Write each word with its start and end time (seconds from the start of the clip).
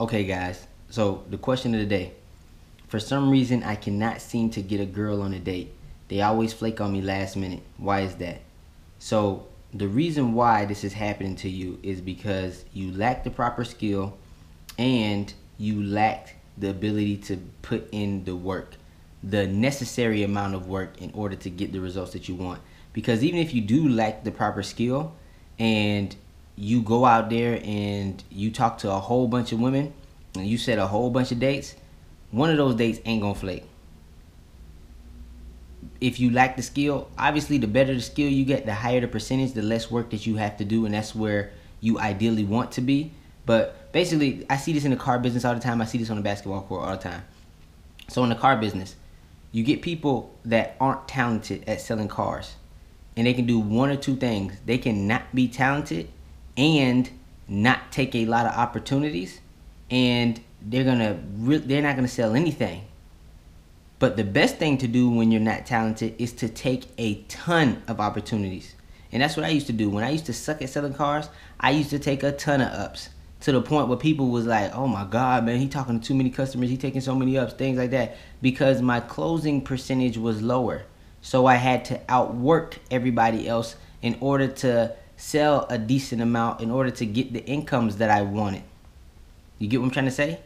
Okay, 0.00 0.24
guys. 0.24 0.66
So 0.88 1.24
the 1.28 1.36
question 1.36 1.74
of 1.74 1.80
the 1.80 1.86
day. 1.86 2.14
For 2.88 2.98
some 2.98 3.28
reason, 3.28 3.62
I 3.62 3.74
cannot 3.74 4.22
seem 4.22 4.48
to 4.52 4.62
get 4.62 4.80
a 4.80 4.86
girl 4.86 5.20
on 5.20 5.34
a 5.34 5.38
date. 5.38 5.74
They 6.08 6.22
always 6.22 6.54
flake 6.54 6.80
on 6.80 6.90
me 6.90 7.02
last 7.02 7.36
minute. 7.36 7.62
Why 7.76 8.00
is 8.00 8.14
that? 8.14 8.40
So 8.98 9.46
the 9.74 9.86
reason 9.86 10.32
why 10.32 10.64
this 10.64 10.84
is 10.84 10.94
happening 10.94 11.36
to 11.36 11.50
you 11.50 11.78
is 11.82 12.00
because 12.00 12.64
you 12.72 12.92
lack 12.92 13.24
the 13.24 13.30
proper 13.30 13.62
skill 13.62 14.16
and 14.78 15.32
you 15.58 15.82
lack 15.82 16.36
the 16.56 16.70
ability 16.70 17.18
to 17.18 17.36
put 17.60 17.86
in 17.92 18.24
the 18.24 18.34
work, 18.34 18.76
the 19.22 19.46
necessary 19.46 20.22
amount 20.22 20.54
of 20.54 20.66
work 20.66 21.00
in 21.02 21.10
order 21.12 21.36
to 21.36 21.50
get 21.50 21.72
the 21.72 21.80
results 21.80 22.12
that 22.14 22.26
you 22.26 22.34
want. 22.34 22.62
Because 22.94 23.22
even 23.22 23.38
if 23.38 23.52
you 23.52 23.60
do 23.60 23.86
lack 23.86 24.24
the 24.24 24.32
proper 24.32 24.62
skill 24.62 25.14
and 25.58 26.16
you 26.60 26.82
go 26.82 27.06
out 27.06 27.30
there 27.30 27.58
and 27.64 28.22
you 28.28 28.50
talk 28.50 28.76
to 28.76 28.90
a 28.90 28.98
whole 28.98 29.26
bunch 29.26 29.50
of 29.50 29.58
women 29.58 29.94
and 30.34 30.46
you 30.46 30.58
set 30.58 30.78
a 30.78 30.86
whole 30.86 31.08
bunch 31.08 31.32
of 31.32 31.40
dates, 31.40 31.74
one 32.32 32.50
of 32.50 32.58
those 32.58 32.74
dates 32.74 33.00
ain't 33.06 33.22
gonna 33.22 33.34
flake. 33.34 33.64
If 36.02 36.20
you 36.20 36.30
lack 36.30 36.56
the 36.56 36.62
skill, 36.62 37.08
obviously 37.16 37.56
the 37.56 37.66
better 37.66 37.94
the 37.94 38.02
skill 38.02 38.28
you 38.28 38.44
get, 38.44 38.66
the 38.66 38.74
higher 38.74 39.00
the 39.00 39.08
percentage, 39.08 39.54
the 39.54 39.62
less 39.62 39.90
work 39.90 40.10
that 40.10 40.26
you 40.26 40.36
have 40.36 40.58
to 40.58 40.66
do, 40.66 40.84
and 40.84 40.92
that's 40.92 41.14
where 41.14 41.50
you 41.80 41.98
ideally 41.98 42.44
want 42.44 42.72
to 42.72 42.82
be. 42.82 43.12
But 43.46 43.90
basically, 43.92 44.44
I 44.50 44.58
see 44.58 44.74
this 44.74 44.84
in 44.84 44.90
the 44.90 44.98
car 44.98 45.18
business 45.18 45.46
all 45.46 45.54
the 45.54 45.60
time. 45.60 45.80
I 45.80 45.86
see 45.86 45.96
this 45.96 46.10
on 46.10 46.16
the 46.16 46.22
basketball 46.22 46.60
court 46.62 46.84
all 46.84 46.94
the 46.94 47.02
time. 47.02 47.22
So 48.08 48.22
in 48.22 48.28
the 48.28 48.34
car 48.34 48.58
business, 48.58 48.96
you 49.50 49.64
get 49.64 49.80
people 49.80 50.34
that 50.44 50.76
aren't 50.78 51.08
talented 51.08 51.64
at 51.66 51.80
selling 51.80 52.08
cars, 52.08 52.56
and 53.16 53.26
they 53.26 53.32
can 53.32 53.46
do 53.46 53.58
one 53.58 53.88
or 53.88 53.96
two 53.96 54.16
things. 54.16 54.52
They 54.66 54.76
can 54.76 55.06
not 55.06 55.34
be 55.34 55.48
talented 55.48 56.10
and 56.56 57.10
not 57.48 57.90
take 57.90 58.14
a 58.14 58.26
lot 58.26 58.46
of 58.46 58.52
opportunities, 58.52 59.40
and 59.90 60.40
they're 60.62 60.84
gonna 60.84 61.18
re- 61.38 61.58
they're 61.58 61.82
not 61.82 61.96
gonna 61.96 62.08
sell 62.08 62.34
anything. 62.34 62.82
But 63.98 64.16
the 64.16 64.24
best 64.24 64.56
thing 64.56 64.78
to 64.78 64.88
do 64.88 65.10
when 65.10 65.30
you're 65.30 65.40
not 65.40 65.66
talented 65.66 66.14
is 66.18 66.32
to 66.34 66.48
take 66.48 66.86
a 66.96 67.16
ton 67.28 67.82
of 67.86 68.00
opportunities. 68.00 68.74
And 69.12 69.22
that's 69.22 69.36
what 69.36 69.44
I 69.44 69.50
used 69.50 69.66
to 69.66 69.72
do. 69.72 69.90
When 69.90 70.04
I 70.04 70.10
used 70.10 70.26
to 70.26 70.32
suck 70.32 70.62
at 70.62 70.70
selling 70.70 70.94
cars, 70.94 71.28
I 71.58 71.72
used 71.72 71.90
to 71.90 71.98
take 71.98 72.22
a 72.22 72.32
ton 72.32 72.60
of 72.60 72.72
ups 72.72 73.10
to 73.40 73.52
the 73.52 73.60
point 73.60 73.88
where 73.88 73.98
people 73.98 74.28
was 74.28 74.46
like, 74.46 74.74
"Oh 74.74 74.86
my 74.86 75.04
god, 75.04 75.44
man, 75.44 75.58
he 75.58 75.68
talking 75.68 76.00
to 76.00 76.06
too 76.06 76.14
many 76.14 76.30
customers, 76.30 76.70
he 76.70 76.76
taking 76.76 77.00
so 77.00 77.14
many 77.14 77.36
ups, 77.36 77.54
things 77.54 77.78
like 77.78 77.90
that." 77.90 78.16
Because 78.40 78.80
my 78.80 79.00
closing 79.00 79.60
percentage 79.60 80.16
was 80.16 80.40
lower. 80.40 80.82
So 81.22 81.46
I 81.46 81.56
had 81.56 81.84
to 81.86 82.00
outwork 82.08 82.78
everybody 82.90 83.48
else 83.48 83.76
in 84.00 84.16
order 84.20 84.48
to 84.48 84.94
sell 85.20 85.66
a 85.68 85.76
decent 85.76 86.22
amount 86.22 86.60
in 86.60 86.70
order 86.70 86.90
to 86.90 87.04
get 87.04 87.32
the 87.32 87.44
incomes 87.44 87.96
that 87.98 88.10
I 88.10 88.22
wanted. 88.22 88.62
You 89.58 89.68
get 89.68 89.80
what 89.80 89.86
I'm 89.86 89.90
trying 89.90 90.06
to 90.06 90.10
say? 90.10 90.40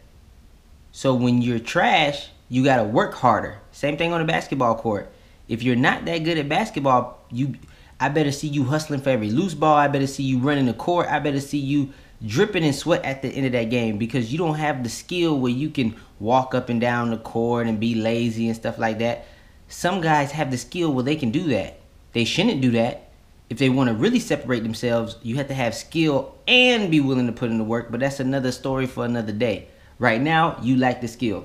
So 0.90 1.14
when 1.14 1.42
you're 1.42 1.60
trash, 1.60 2.28
you 2.48 2.64
got 2.64 2.76
to 2.78 2.84
work 2.84 3.14
harder. 3.14 3.58
Same 3.70 3.96
thing 3.96 4.12
on 4.12 4.20
the 4.20 4.26
basketball 4.26 4.74
court. 4.74 5.12
If 5.48 5.62
you're 5.62 5.76
not 5.76 6.04
that 6.06 6.18
good 6.18 6.38
at 6.38 6.48
basketball, 6.48 7.20
you 7.30 7.54
I 8.00 8.08
better 8.08 8.32
see 8.32 8.48
you 8.48 8.64
hustling 8.64 9.00
for 9.00 9.10
every 9.10 9.30
loose 9.30 9.54
ball. 9.54 9.76
I 9.76 9.86
better 9.86 10.08
see 10.08 10.24
you 10.24 10.38
running 10.38 10.66
the 10.66 10.74
court. 10.74 11.06
I 11.08 11.20
better 11.20 11.40
see 11.40 11.58
you 11.58 11.92
dripping 12.26 12.64
in 12.64 12.72
sweat 12.72 13.04
at 13.04 13.22
the 13.22 13.28
end 13.28 13.46
of 13.46 13.52
that 13.52 13.70
game 13.70 13.98
because 13.98 14.32
you 14.32 14.38
don't 14.38 14.56
have 14.56 14.82
the 14.82 14.88
skill 14.88 15.38
where 15.38 15.52
you 15.52 15.70
can 15.70 15.94
walk 16.18 16.54
up 16.54 16.68
and 16.68 16.80
down 16.80 17.10
the 17.10 17.18
court 17.18 17.68
and 17.68 17.78
be 17.78 17.94
lazy 17.94 18.48
and 18.48 18.56
stuff 18.56 18.78
like 18.78 18.98
that. 18.98 19.26
Some 19.68 20.00
guys 20.00 20.32
have 20.32 20.50
the 20.50 20.58
skill 20.58 20.92
where 20.92 21.04
they 21.04 21.16
can 21.16 21.30
do 21.30 21.44
that. 21.50 21.78
They 22.12 22.24
shouldn't 22.24 22.60
do 22.60 22.72
that. 22.72 23.10
If 23.54 23.60
they 23.60 23.68
want 23.68 23.86
to 23.86 23.94
really 23.94 24.18
separate 24.18 24.64
themselves, 24.64 25.16
you 25.22 25.36
have 25.36 25.46
to 25.46 25.54
have 25.54 25.76
skill 25.76 26.36
and 26.48 26.90
be 26.90 26.98
willing 26.98 27.28
to 27.28 27.32
put 27.32 27.52
in 27.52 27.58
the 27.58 27.62
work, 27.62 27.88
but 27.88 28.00
that's 28.00 28.18
another 28.18 28.50
story 28.50 28.88
for 28.88 29.04
another 29.04 29.30
day. 29.30 29.68
Right 30.00 30.20
now, 30.20 30.58
you 30.60 30.76
lack 30.76 31.00
the 31.00 31.06
skill. 31.06 31.44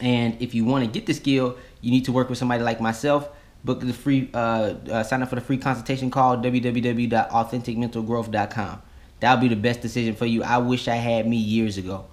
And 0.00 0.40
if 0.40 0.54
you 0.54 0.64
want 0.64 0.84
to 0.84 0.90
get 0.90 1.06
the 1.06 1.14
skill, 1.14 1.56
you 1.80 1.90
need 1.90 2.04
to 2.04 2.12
work 2.12 2.28
with 2.28 2.38
somebody 2.38 2.62
like 2.62 2.80
myself. 2.80 3.28
Book 3.64 3.80
the 3.80 3.92
free, 3.92 4.30
uh, 4.32 4.74
uh, 4.88 5.02
sign 5.02 5.20
up 5.20 5.30
for 5.30 5.34
the 5.34 5.40
free 5.40 5.58
consultation 5.58 6.12
call 6.12 6.36
www.authenticmentalgrowth.com. 6.36 8.82
That'll 9.18 9.40
be 9.40 9.48
the 9.48 9.56
best 9.56 9.80
decision 9.80 10.14
for 10.14 10.26
you. 10.26 10.44
I 10.44 10.58
wish 10.58 10.86
I 10.86 10.94
had 10.94 11.26
me 11.26 11.38
years 11.38 11.76
ago. 11.76 12.04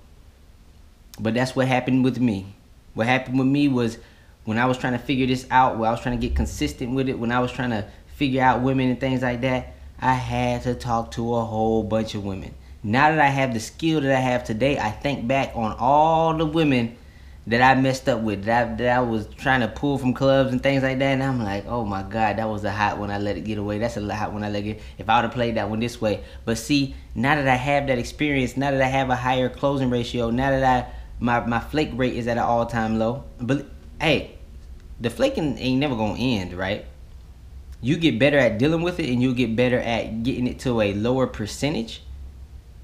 But 1.20 1.36
that's 1.36 1.56
what 1.56 1.68
happened 1.68 2.04
with 2.04 2.20
me. 2.20 2.48
What 2.96 3.06
happened 3.06 3.38
with 3.38 3.48
me 3.48 3.68
was 3.68 4.00
when 4.46 4.58
I 4.58 4.66
was 4.66 4.80
trying 4.80 4.94
to 4.94 5.00
figure 5.00 5.28
this 5.28 5.46
out, 5.52 5.78
when 5.78 5.88
I 5.88 5.92
was 5.92 6.02
trying 6.02 6.20
to 6.20 6.28
get 6.28 6.36
consistent 6.36 6.96
with 6.96 7.10
it, 7.10 7.20
when 7.20 7.32
I 7.32 7.40
was 7.40 7.52
trying 7.52 7.70
to 7.70 7.86
figure 8.18 8.42
out 8.42 8.62
women 8.62 8.90
and 8.90 9.00
things 9.00 9.22
like 9.22 9.42
that, 9.42 9.76
I 10.00 10.14
had 10.14 10.64
to 10.64 10.74
talk 10.74 11.12
to 11.12 11.36
a 11.36 11.46
whole 11.46 11.84
bunch 11.84 12.16
of 12.16 12.26
women. 12.26 12.56
Now 12.84 13.12
that 13.12 13.20
I 13.20 13.28
have 13.28 13.54
the 13.54 13.60
skill 13.60 14.02
that 14.02 14.12
I 14.12 14.20
have 14.20 14.44
today, 14.44 14.80
I 14.80 14.90
think 14.90 15.28
back 15.28 15.52
on 15.56 15.76
all 15.78 16.36
the 16.36 16.46
women 16.46 16.98
that 17.46 17.62
I 17.62 17.80
messed 17.80 18.10
up 18.10 18.22
with, 18.22 18.46
that 18.46 18.68
I, 18.68 18.74
that 18.74 18.98
I 18.98 19.02
was 19.02 19.28
trying 19.38 19.62
to 19.62 19.68
pull 19.68 20.00
from 20.00 20.16
clubs 20.16 20.52
and 20.52 20.62
things 20.62 20.82
like 20.82 20.98
that, 20.98 21.14
and 21.14 21.24
I'm 21.24 21.44
like, 21.44 21.66
oh 21.68 21.86
my 21.86 22.02
god, 22.02 22.38
that 22.38 22.50
was 22.50 22.64
a 22.64 22.72
hot 22.72 22.98
one. 22.98 23.12
I 23.12 23.20
let 23.20 23.38
it 23.38 23.42
get 23.42 23.60
away. 23.60 23.78
That's 23.78 23.98
a 23.98 24.16
hot 24.16 24.34
one. 24.34 24.44
I 24.44 24.50
let 24.50 24.64
it. 24.64 24.64
Get, 24.64 24.82
if 24.98 25.08
I 25.08 25.18
would 25.18 25.26
have 25.26 25.34
played 25.34 25.56
that 25.56 25.70
one 25.70 25.80
this 25.80 26.02
way, 26.02 26.24
but 26.44 26.58
see, 26.58 26.96
now 27.14 27.36
that 27.36 27.48
I 27.48 27.56
have 27.56 27.86
that 27.88 28.00
experience, 28.00 28.58
now 28.58 28.72
that 28.72 28.82
I 28.82 28.88
have 28.88 29.12
a 29.12 29.16
higher 29.16 29.48
closing 29.48 29.92
ratio, 29.92 30.32
now 30.32 30.50
that 30.50 30.64
I 30.64 30.92
my 31.20 31.46
my 31.46 31.60
flake 31.60 31.92
rate 31.94 32.16
is 32.16 32.28
at 32.28 32.38
an 32.38 32.44
all 32.44 32.66
time 32.66 32.98
low. 32.98 33.26
But 33.40 33.68
hey, 34.02 34.38
the 35.00 35.12
flaking 35.12 35.58
ain't 35.60 35.80
never 35.80 35.96
gonna 35.96 36.20
end, 36.20 36.54
right? 36.54 36.86
You 37.82 37.98
get 37.98 38.18
better 38.18 38.38
at 38.38 38.58
dealing 38.58 38.82
with 38.82 39.00
it, 39.00 39.10
and 39.10 39.22
you'll 39.22 39.34
get 39.34 39.56
better 39.56 39.80
at 39.80 40.24
getting 40.24 40.48
it 40.48 40.60
to 40.60 40.82
a 40.82 40.94
lower 40.94 41.28
percentage, 41.28 42.02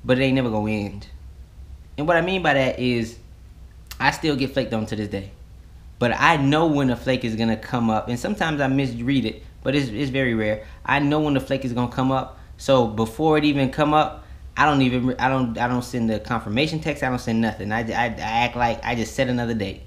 but 0.03 0.19
it 0.19 0.23
ain't 0.23 0.35
never 0.35 0.49
gonna 0.49 0.71
end. 0.71 1.07
And 1.97 2.07
what 2.07 2.17
I 2.17 2.21
mean 2.21 2.43
by 2.43 2.53
that 2.53 2.79
is 2.79 3.17
I 3.99 4.11
still 4.11 4.35
get 4.35 4.53
flaked 4.53 4.73
on 4.73 4.85
to 4.87 4.95
this 4.95 5.07
day. 5.07 5.31
But 5.99 6.11
I 6.13 6.37
know 6.37 6.67
when 6.67 6.89
a 6.89 6.95
flake 6.95 7.23
is 7.23 7.35
gonna 7.35 7.57
come 7.57 7.89
up, 7.89 8.07
and 8.07 8.19
sometimes 8.19 8.61
I 8.61 8.67
misread 8.67 9.25
it, 9.25 9.43
but 9.63 9.75
it's, 9.75 9.89
it's 9.89 10.09
very 10.11 10.33
rare. 10.33 10.65
I 10.85 10.99
know 10.99 11.21
when 11.21 11.33
the 11.33 11.39
flake 11.39 11.65
is 11.65 11.73
gonna 11.73 11.91
come 11.91 12.11
up. 12.11 12.37
So 12.57 12.87
before 12.87 13.37
it 13.37 13.45
even 13.45 13.71
come 13.71 13.93
up, 13.93 14.23
I 14.55 14.65
don't 14.65 14.81
even 14.81 15.15
I 15.17 15.29
don't 15.29 15.57
I 15.57 15.67
don't 15.67 15.83
send 15.83 16.09
the 16.09 16.19
confirmation 16.19 16.79
text. 16.79 17.03
I 17.03 17.09
don't 17.09 17.19
send 17.19 17.41
nothing. 17.41 17.71
I, 17.71 17.79
I, 17.79 18.05
I 18.05 18.45
act 18.45 18.55
like 18.55 18.83
I 18.83 18.95
just 18.95 19.15
set 19.15 19.27
another 19.27 19.53
date. 19.53 19.81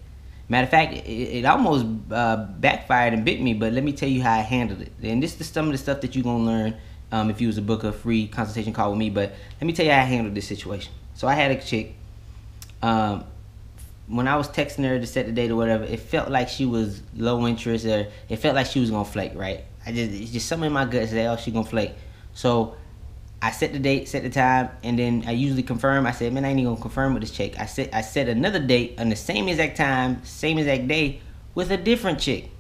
Matter 0.49 0.65
of 0.65 0.71
fact, 0.71 0.93
it, 0.93 1.09
it 1.09 1.45
almost 1.45 1.87
uh, 2.11 2.47
backfired 2.59 3.13
and 3.15 3.25
bit 3.25 3.41
me. 3.41 3.55
But 3.55 3.73
let 3.73 3.83
me 3.83 3.93
tell 3.93 4.09
you 4.09 4.23
how 4.23 4.35
I 4.35 4.43
handled 4.43 4.83
it. 4.83 4.93
And 5.03 5.23
this 5.23 5.41
is 5.41 5.49
some 5.49 5.67
of 5.67 5.73
the 5.73 5.79
stuff 5.79 6.01
that 6.03 6.15
you're 6.15 6.25
gonna 6.25 6.45
learn 6.45 6.77
um, 7.13 7.31
if 7.31 7.41
you 7.41 7.49
was 7.49 7.57
to 7.57 7.63
book 7.63 7.85
a 7.85 7.93
free 7.93 8.29
consultation 8.29 8.73
call 8.73 8.91
with 8.91 8.99
me. 8.99 9.11
But 9.11 9.35
let 9.61 9.67
me 9.67 9.73
tell 9.73 9.87
you 9.87 9.93
how 9.93 10.01
I 10.01 10.05
handled 10.05 10.35
this 10.35 10.47
situation. 10.47 10.93
So 11.15 11.27
I 11.27 11.35
had 11.35 11.51
a 11.51 11.61
chick. 11.61 11.95
Um, 12.83 13.25
when 14.07 14.29
I 14.29 14.37
was 14.37 14.49
texting 14.49 14.85
her 14.85 15.01
to 15.01 15.07
set 15.07 15.27
the 15.27 15.33
date 15.33 15.51
or 15.51 15.57
whatever, 15.57 15.85
it 15.85 15.99
felt 15.99 16.31
like 16.31 16.49
she 16.49 16.65
was 16.65 17.03
low 17.17 17.47
interest 17.47 17.85
or 17.87 18.07
it 18.29 18.37
felt 18.37 18.55
like 18.55 18.67
she 18.67 18.79
was 18.79 18.91
gonna 18.91 19.05
flake, 19.05 19.33
right? 19.35 19.65
I 19.85 19.93
just 19.93 20.13
it's 20.13 20.31
just 20.31 20.47
something 20.47 20.67
in 20.67 20.73
my 20.73 20.85
gut 20.85 21.09
said, 21.09 21.27
oh, 21.27 21.37
she 21.37 21.51
gonna 21.51 21.65
flake. 21.67 21.93
So 22.35 22.77
I 23.47 23.53
set 23.53 23.73
the 23.73 23.79
date, 23.79 24.09
set 24.09 24.25
the 24.25 24.29
time, 24.29 24.71
and 24.83 24.99
then 24.99 25.23
I 25.25 25.31
usually 25.31 25.63
confirm. 25.63 26.05
I 26.05 26.11
said, 26.11 26.33
man, 26.33 26.45
I 26.45 26.49
ain't 26.49 26.59
even 26.59 26.73
gonna 26.73 26.83
confirm 26.83 27.15
with 27.15 27.23
this 27.23 27.31
chick. 27.31 27.55
I 27.61 27.67
set 27.67 27.95
I 27.95 28.01
set 28.01 28.29
another 28.29 28.59
date 28.59 28.99
on 28.99 29.09
the 29.09 29.15
same 29.15 29.47
exact 29.47 29.77
time, 29.77 30.25
same 30.25 30.59
exact 30.59 30.89
day 30.89 31.21
with 31.55 31.71
a 31.71 31.77
different 31.77 32.19
chick. 32.19 32.51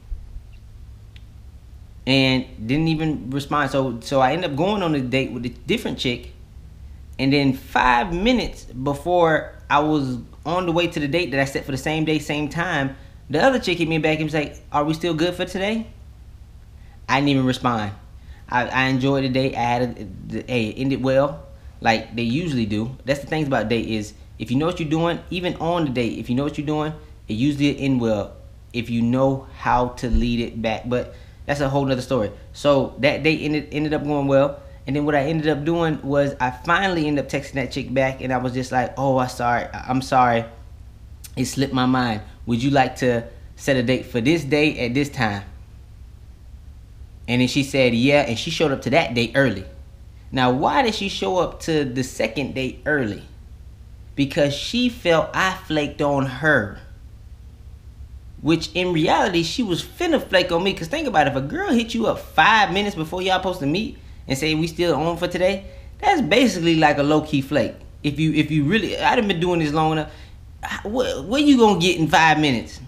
And 2.06 2.46
didn't 2.68 2.86
even 2.86 3.30
respond. 3.30 3.72
So 3.72 3.98
so 3.98 4.20
I 4.20 4.32
ended 4.32 4.52
up 4.52 4.56
going 4.56 4.84
on 4.84 4.94
a 4.94 5.00
date 5.00 5.32
with 5.32 5.44
a 5.44 5.48
different 5.48 5.98
chick. 5.98 6.30
And 7.18 7.32
then 7.32 7.54
five 7.54 8.14
minutes 8.14 8.62
before 8.66 9.56
I 9.68 9.80
was 9.80 10.18
on 10.44 10.66
the 10.66 10.72
way 10.72 10.86
to 10.86 11.00
the 11.00 11.08
date 11.08 11.32
that 11.32 11.40
I 11.40 11.46
set 11.46 11.64
for 11.64 11.72
the 11.72 11.78
same 11.78 12.04
day, 12.04 12.20
same 12.20 12.48
time, 12.48 12.94
the 13.28 13.42
other 13.42 13.58
chick 13.58 13.78
hit 13.78 13.88
me 13.88 13.98
back 13.98 14.18
and 14.18 14.26
was 14.26 14.34
like, 14.34 14.62
Are 14.70 14.84
we 14.84 14.94
still 14.94 15.14
good 15.14 15.34
for 15.34 15.46
today? 15.46 15.88
I 17.08 17.16
didn't 17.18 17.30
even 17.30 17.44
respond. 17.44 17.90
I, 18.48 18.66
I 18.68 18.82
enjoyed 18.84 19.24
the 19.24 19.28
date. 19.28 19.54
I 19.54 19.60
had 19.60 19.82
a, 19.82 20.42
hey, 20.46 20.68
it 20.68 20.80
ended 20.80 21.02
well, 21.02 21.46
like 21.80 22.14
they 22.14 22.22
usually 22.22 22.66
do. 22.66 22.96
That's 23.04 23.20
the 23.20 23.26
things 23.26 23.48
about 23.48 23.68
date 23.68 23.88
is 23.88 24.14
if 24.38 24.50
you 24.50 24.56
know 24.56 24.66
what 24.66 24.78
you're 24.80 24.88
doing, 24.88 25.20
even 25.30 25.56
on 25.56 25.84
the 25.84 25.90
date, 25.90 26.18
if 26.18 26.28
you 26.28 26.36
know 26.36 26.44
what 26.44 26.58
you're 26.58 26.66
doing, 26.66 26.92
it 27.28 27.34
usually 27.34 27.78
end 27.78 28.00
well 28.00 28.36
if 28.72 28.90
you 28.90 29.02
know 29.02 29.48
how 29.56 29.88
to 29.88 30.10
lead 30.10 30.40
it 30.40 30.60
back. 30.60 30.88
But 30.88 31.14
that's 31.46 31.60
a 31.60 31.68
whole 31.68 31.84
nother 31.84 32.02
story. 32.02 32.30
So 32.52 32.94
that 32.98 33.22
date 33.22 33.40
ended 33.42 33.68
ended 33.72 33.94
up 33.94 34.04
going 34.04 34.26
well. 34.26 34.60
And 34.86 34.94
then 34.94 35.04
what 35.04 35.16
I 35.16 35.22
ended 35.22 35.48
up 35.48 35.64
doing 35.64 36.00
was 36.02 36.36
I 36.38 36.50
finally 36.50 37.08
ended 37.08 37.24
up 37.24 37.30
texting 37.30 37.54
that 37.54 37.72
chick 37.72 37.92
back, 37.92 38.20
and 38.20 38.32
I 38.32 38.36
was 38.36 38.52
just 38.52 38.70
like, 38.70 38.94
"Oh, 38.96 39.18
I'm 39.18 39.28
sorry, 39.28 39.66
I'm 39.72 40.00
sorry, 40.00 40.44
it 41.36 41.44
slipped 41.46 41.74
my 41.74 41.86
mind. 41.86 42.22
Would 42.46 42.62
you 42.62 42.70
like 42.70 42.94
to 42.96 43.24
set 43.56 43.76
a 43.76 43.82
date 43.82 44.06
for 44.06 44.20
this 44.20 44.44
date 44.44 44.78
at 44.78 44.94
this 44.94 45.08
time?" 45.08 45.42
And 47.28 47.40
then 47.40 47.48
she 47.48 47.62
said, 47.62 47.94
"Yeah," 47.94 48.22
and 48.22 48.38
she 48.38 48.50
showed 48.50 48.72
up 48.72 48.82
to 48.82 48.90
that 48.90 49.14
date 49.14 49.32
early. 49.34 49.64
Now, 50.30 50.50
why 50.52 50.82
did 50.82 50.94
she 50.94 51.08
show 51.08 51.38
up 51.38 51.60
to 51.60 51.84
the 51.84 52.02
second 52.02 52.54
date 52.54 52.82
early? 52.86 53.22
Because 54.14 54.54
she 54.54 54.88
felt 54.88 55.30
I 55.34 55.54
flaked 55.54 56.00
on 56.02 56.26
her. 56.26 56.80
Which 58.42 58.70
in 58.74 58.92
reality, 58.92 59.42
she 59.42 59.62
was 59.62 59.82
finna 59.82 60.22
flake 60.22 60.52
on 60.52 60.62
me. 60.62 60.74
Cause 60.74 60.88
think 60.88 61.08
about 61.08 61.26
it, 61.26 61.30
if 61.30 61.36
a 61.36 61.40
girl 61.40 61.72
hit 61.72 61.94
you 61.94 62.06
up 62.06 62.18
five 62.18 62.72
minutes 62.72 62.94
before 62.94 63.22
y'all 63.22 63.38
supposed 63.38 63.60
to 63.60 63.66
meet, 63.66 63.98
and 64.28 64.36
say 64.36 64.54
we 64.54 64.66
still 64.66 64.94
on 64.94 65.16
for 65.16 65.28
today, 65.28 65.64
that's 66.00 66.20
basically 66.20 66.76
like 66.76 66.98
a 66.98 67.02
low 67.02 67.22
key 67.22 67.40
flake. 67.40 67.74
If 68.02 68.20
you 68.20 68.32
if 68.34 68.50
you 68.50 68.64
really, 68.64 68.96
I'd 68.96 69.18
have 69.18 69.26
been 69.26 69.40
doing 69.40 69.60
this 69.60 69.72
long 69.72 69.92
enough. 69.92 70.12
What 70.82 71.24
what 71.24 71.42
you 71.42 71.58
gonna 71.58 71.80
get 71.80 71.98
in 71.98 72.08
five 72.08 72.38
minutes? 72.38 72.80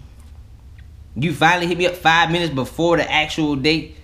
You 1.16 1.32
finally 1.32 1.66
hit 1.66 1.78
me 1.78 1.86
up 1.86 1.94
five 1.94 2.30
minutes 2.30 2.52
before 2.52 2.96
the 2.96 3.10
actual 3.10 3.56
date. 3.56 3.96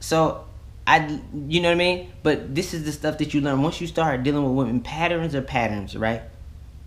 So 0.00 0.44
I, 0.86 1.20
you 1.46 1.60
know 1.60 1.68
what 1.68 1.74
I 1.74 1.78
mean? 1.78 2.12
But 2.22 2.54
this 2.54 2.72
is 2.72 2.84
the 2.84 2.92
stuff 2.92 3.18
that 3.18 3.34
you 3.34 3.40
learn 3.40 3.62
once 3.62 3.80
you 3.80 3.86
start 3.86 4.22
dealing 4.22 4.44
with 4.44 4.52
women. 4.54 4.80
Patterns 4.80 5.34
are 5.34 5.42
patterns, 5.42 5.96
right? 5.96 6.22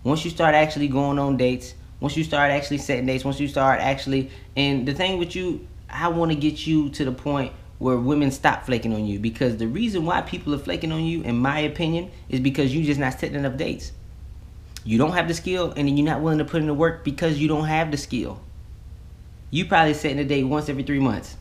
Once 0.04 0.24
you 0.24 0.30
start 0.30 0.54
actually 0.54 0.88
going 0.88 1.18
on 1.18 1.36
dates, 1.36 1.74
once 2.00 2.16
you 2.16 2.24
start 2.24 2.50
actually 2.50 2.78
setting 2.78 3.06
dates, 3.06 3.24
once 3.24 3.38
you 3.38 3.46
start 3.46 3.80
actually, 3.80 4.30
and 4.56 4.88
the 4.88 4.92
thing 4.92 5.18
with 5.18 5.36
you, 5.36 5.66
I 5.88 6.08
want 6.08 6.32
to 6.32 6.36
get 6.36 6.66
you 6.66 6.88
to 6.90 7.04
the 7.04 7.12
point 7.12 7.52
where 7.78 7.96
women 7.96 8.30
stop 8.30 8.64
flaking 8.64 8.92
on 8.92 9.06
you 9.06 9.18
because 9.18 9.56
the 9.58 9.68
reason 9.68 10.04
why 10.04 10.22
people 10.22 10.54
are 10.54 10.58
flaking 10.58 10.90
on 10.90 11.04
you, 11.04 11.22
in 11.22 11.36
my 11.36 11.60
opinion, 11.60 12.10
is 12.28 12.40
because 12.40 12.74
you 12.74 12.84
just 12.84 12.98
not 12.98 13.18
setting 13.20 13.36
enough 13.36 13.56
dates. 13.56 13.92
You 14.84 14.98
don't 14.98 15.12
have 15.12 15.28
the 15.28 15.34
skill, 15.34 15.72
and 15.76 15.86
then 15.86 15.96
you're 15.96 16.06
not 16.06 16.20
willing 16.20 16.38
to 16.38 16.44
put 16.44 16.60
in 16.60 16.66
the 16.66 16.74
work 16.74 17.04
because 17.04 17.38
you 17.38 17.46
don't 17.46 17.66
have 17.66 17.92
the 17.92 17.96
skill. 17.96 18.40
You 19.50 19.66
probably 19.66 19.94
setting 19.94 20.18
a 20.18 20.24
date 20.24 20.44
once 20.44 20.68
every 20.68 20.82
three 20.82 20.98
months, 20.98 21.36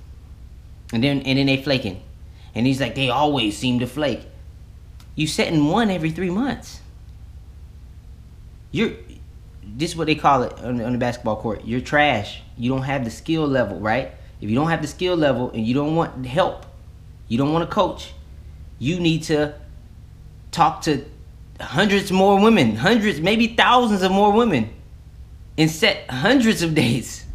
and 0.91 1.03
then 1.03 1.21
and 1.21 1.38
then 1.38 1.45
they 1.45 1.61
flaking, 1.61 2.01
and 2.53 2.65
he's 2.65 2.81
like 2.81 2.95
they 2.95 3.09
always 3.09 3.57
seem 3.57 3.79
to 3.79 3.88
flake. 3.88 4.21
You 5.15 5.27
setting 5.27 5.67
one 5.67 5.89
every 5.89 6.11
three 6.11 6.29
months. 6.29 6.81
You're 8.71 8.91
this 9.63 9.91
is 9.91 9.95
what 9.95 10.07
they 10.07 10.15
call 10.15 10.43
it 10.43 10.53
on, 10.59 10.81
on 10.81 10.93
the 10.93 10.97
basketball 10.97 11.38
court. 11.38 11.63
You're 11.65 11.81
trash. 11.81 12.41
You 12.57 12.69
don't 12.69 12.83
have 12.83 13.05
the 13.05 13.11
skill 13.11 13.47
level, 13.47 13.79
right? 13.79 14.11
If 14.41 14.49
you 14.49 14.55
don't 14.55 14.69
have 14.69 14.81
the 14.81 14.88
skill 14.88 15.15
level 15.15 15.51
and 15.51 15.65
you 15.65 15.73
don't 15.73 15.95
want 15.95 16.25
help, 16.25 16.65
you 17.27 17.38
don't 17.38 17.53
want 17.53 17.63
a 17.63 17.71
coach, 17.71 18.13
you 18.79 18.99
need 18.99 19.23
to 19.23 19.53
talk 20.51 20.81
to 20.83 21.05
hundreds 21.59 22.11
more 22.11 22.41
women, 22.41 22.75
hundreds, 22.75 23.21
maybe 23.21 23.47
thousands 23.47 24.01
of 24.01 24.11
more 24.11 24.31
women, 24.31 24.69
and 25.57 25.69
set 25.69 26.09
hundreds 26.09 26.61
of 26.63 26.73
dates. 26.73 27.25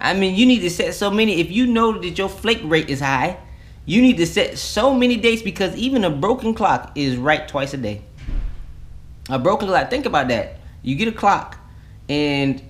I 0.00 0.14
mean, 0.14 0.34
you 0.34 0.46
need 0.46 0.60
to 0.60 0.70
set 0.70 0.94
so 0.94 1.10
many. 1.10 1.40
If 1.40 1.50
you 1.50 1.66
know 1.66 1.98
that 1.98 2.18
your 2.18 2.28
flake 2.28 2.60
rate 2.64 2.90
is 2.90 3.00
high, 3.00 3.38
you 3.86 4.02
need 4.02 4.16
to 4.18 4.26
set 4.26 4.58
so 4.58 4.92
many 4.92 5.16
dates 5.16 5.42
because 5.42 5.74
even 5.76 6.04
a 6.04 6.10
broken 6.10 6.54
clock 6.54 6.92
is 6.96 7.16
right 7.16 7.46
twice 7.46 7.72
a 7.72 7.76
day. 7.76 8.02
A 9.28 9.38
broken 9.38 9.68
clock, 9.68 9.90
think 9.90 10.06
about 10.06 10.28
that. 10.28 10.58
You 10.82 10.96
get 10.96 11.08
a 11.08 11.12
clock 11.12 11.58
and 12.08 12.62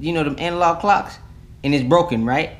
you 0.00 0.12
know 0.12 0.24
them 0.24 0.36
analog 0.38 0.80
clocks 0.80 1.18
and 1.62 1.74
it's 1.74 1.84
broken, 1.84 2.24
right? 2.24 2.50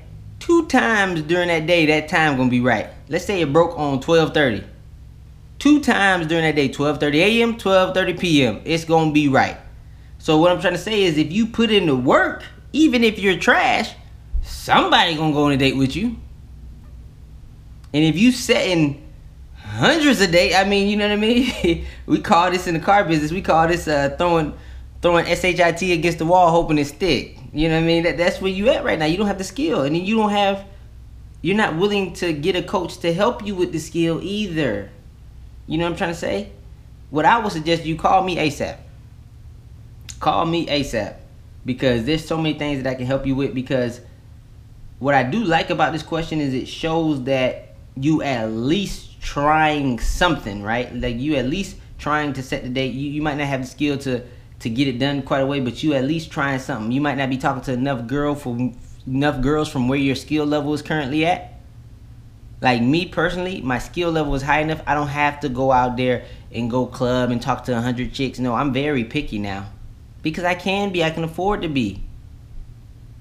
Two 0.40 0.66
times 0.66 1.22
during 1.22 1.48
that 1.48 1.66
day, 1.66 1.86
that 1.86 2.08
time 2.08 2.36
gonna 2.36 2.50
be 2.50 2.60
right. 2.60 2.88
Let's 3.08 3.24
say 3.24 3.40
it 3.40 3.52
broke 3.52 3.78
on 3.78 4.00
12:30. 4.00 4.64
Two 5.58 5.80
times 5.80 6.26
during 6.26 6.44
that 6.44 6.56
day, 6.56 6.68
12:30 6.68 7.20
a.m., 7.20 7.56
12:30 7.56 8.18
p.m. 8.18 8.60
It's 8.64 8.84
gonna 8.84 9.12
be 9.12 9.28
right. 9.28 9.56
So 10.18 10.38
what 10.38 10.50
I'm 10.50 10.60
trying 10.60 10.74
to 10.74 10.78
say 10.78 11.02
is, 11.02 11.18
if 11.18 11.32
you 11.32 11.46
put 11.46 11.70
in 11.70 11.86
the 11.86 11.96
work, 11.96 12.42
even 12.72 13.04
if 13.04 13.18
you're 13.18 13.38
trash, 13.38 13.92
somebody 14.44 15.16
gonna 15.16 15.32
go 15.32 15.44
on 15.44 15.52
a 15.52 15.56
date 15.56 15.76
with 15.76 15.96
you. 15.96 16.16
And 17.92 18.04
if 18.04 18.16
you 18.16 18.32
setting 18.32 19.02
hundreds 19.56 20.20
a 20.20 20.26
day, 20.26 20.54
I 20.54 20.64
mean, 20.64 20.88
you 20.88 20.96
know 20.96 21.08
what 21.08 21.12
I 21.12 21.16
mean? 21.16 21.86
we 22.06 22.20
call 22.20 22.50
this 22.50 22.66
in 22.66 22.74
the 22.74 22.80
car 22.80 23.04
business, 23.04 23.32
we 23.32 23.42
call 23.42 23.66
this 23.68 23.88
uh, 23.88 24.14
throwing 24.18 24.54
throwing 25.00 25.26
shit 25.26 25.82
against 25.82 26.18
the 26.18 26.24
wall, 26.24 26.50
hoping 26.50 26.78
it 26.78 26.86
stick. 26.86 27.38
You 27.52 27.68
know 27.68 27.76
what 27.76 27.84
I 27.84 27.86
mean? 27.86 28.02
That 28.04 28.16
that's 28.16 28.40
where 28.40 28.50
you 28.50 28.68
at 28.70 28.84
right 28.84 28.98
now. 28.98 29.04
You 29.04 29.16
don't 29.16 29.26
have 29.26 29.38
the 29.38 29.44
skill, 29.44 29.82
and 29.82 29.94
then 29.94 30.04
you 30.04 30.16
don't 30.16 30.30
have. 30.30 30.64
You're 31.42 31.56
not 31.56 31.76
willing 31.76 32.14
to 32.14 32.32
get 32.32 32.56
a 32.56 32.62
coach 32.62 32.98
to 32.98 33.12
help 33.12 33.44
you 33.44 33.54
with 33.54 33.72
the 33.72 33.78
skill 33.78 34.18
either. 34.22 34.90
You 35.66 35.76
know 35.76 35.84
what 35.84 35.90
I'm 35.90 35.96
trying 35.96 36.12
to 36.12 36.18
say? 36.18 36.50
What 37.10 37.26
I 37.26 37.38
would 37.38 37.52
suggest 37.52 37.84
you 37.84 37.96
call 37.96 38.24
me 38.24 38.36
ASAP. 38.36 38.78
Call 40.20 40.46
me 40.46 40.66
ASAP 40.66 41.16
because 41.66 42.04
there's 42.04 42.24
so 42.26 42.38
many 42.38 42.58
things 42.58 42.82
that 42.82 42.90
I 42.90 42.94
can 42.94 43.06
help 43.06 43.26
you 43.26 43.34
with 43.34 43.54
because 43.54 44.00
what 45.04 45.14
I 45.14 45.22
do 45.22 45.44
like 45.44 45.68
about 45.68 45.92
this 45.92 46.02
question 46.02 46.40
is 46.40 46.54
it 46.54 46.66
shows 46.66 47.24
that 47.24 47.74
you 47.94 48.22
at 48.22 48.46
least 48.46 49.20
trying 49.20 49.98
something, 49.98 50.62
right? 50.62 50.94
Like 50.94 51.18
you 51.18 51.36
at 51.36 51.44
least 51.44 51.76
trying 51.98 52.32
to 52.32 52.42
set 52.42 52.62
the 52.62 52.70
date. 52.70 52.94
You, 52.94 53.10
you 53.10 53.20
might 53.20 53.36
not 53.36 53.46
have 53.46 53.60
the 53.60 53.66
skill 53.66 53.98
to 53.98 54.22
to 54.60 54.70
get 54.70 54.88
it 54.88 54.98
done 54.98 55.20
quite 55.20 55.40
a 55.40 55.46
way, 55.46 55.60
but 55.60 55.82
you 55.82 55.92
at 55.92 56.04
least 56.04 56.30
trying 56.30 56.58
something. 56.58 56.90
You 56.90 57.02
might 57.02 57.18
not 57.18 57.28
be 57.28 57.36
talking 57.36 57.60
to 57.64 57.74
enough 57.74 58.06
girl 58.06 58.34
for 58.34 58.72
enough 59.06 59.42
girls 59.42 59.68
from 59.68 59.88
where 59.88 59.98
your 59.98 60.14
skill 60.14 60.46
level 60.46 60.72
is 60.72 60.80
currently 60.80 61.26
at. 61.26 61.60
Like 62.62 62.80
me 62.80 63.04
personally, 63.04 63.60
my 63.60 63.80
skill 63.80 64.10
level 64.10 64.34
is 64.34 64.40
high 64.40 64.60
enough. 64.60 64.80
I 64.86 64.94
don't 64.94 65.08
have 65.08 65.38
to 65.40 65.50
go 65.50 65.70
out 65.70 65.98
there 65.98 66.24
and 66.50 66.70
go 66.70 66.86
club 66.86 67.30
and 67.30 67.42
talk 67.42 67.64
to 67.64 67.76
a 67.76 67.80
hundred 67.82 68.14
chicks. 68.14 68.38
No, 68.38 68.54
I'm 68.54 68.72
very 68.72 69.04
picky 69.04 69.38
now 69.38 69.66
because 70.22 70.44
I 70.44 70.54
can 70.54 70.92
be. 70.92 71.04
I 71.04 71.10
can 71.10 71.24
afford 71.24 71.60
to 71.60 71.68
be. 71.68 72.03